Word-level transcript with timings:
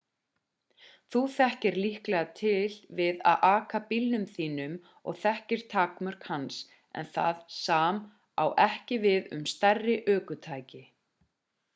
þú 1.15 1.19
þekkir 1.33 1.75
líklega 1.79 2.21
til 2.39 2.77
við 2.99 3.19
að 3.31 3.43
aka 3.49 3.81
bílnum 3.91 4.25
þínum 4.37 4.73
og 5.11 5.19
þekkir 5.25 5.63
takmörk 5.75 6.25
hans 6.31 6.57
en 7.03 7.11
það 7.19 7.45
sam 7.59 8.01
á 8.43 8.45
ekki 8.65 9.01
við 9.05 9.31
um 9.39 9.45
stærri 9.55 10.01
ökutæki 10.17 10.83